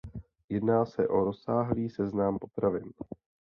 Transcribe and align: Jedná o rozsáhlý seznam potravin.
Jedná 0.49 0.83
o 1.09 1.23
rozsáhlý 1.25 1.89
seznam 1.89 2.39
potravin. 2.39 2.93